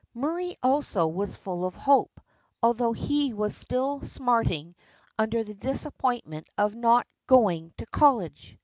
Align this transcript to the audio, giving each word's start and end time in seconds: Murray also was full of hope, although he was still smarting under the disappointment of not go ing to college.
Murray 0.15 0.57
also 0.63 1.05
was 1.05 1.35
full 1.35 1.63
of 1.63 1.75
hope, 1.75 2.19
although 2.63 2.91
he 2.91 3.33
was 3.33 3.55
still 3.55 3.99
smarting 4.01 4.73
under 5.19 5.43
the 5.43 5.53
disappointment 5.53 6.47
of 6.57 6.73
not 6.73 7.05
go 7.27 7.51
ing 7.51 7.71
to 7.77 7.85
college. 7.85 8.57